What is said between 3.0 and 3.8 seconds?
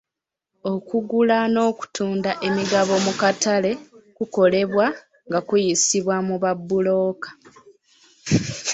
mu katale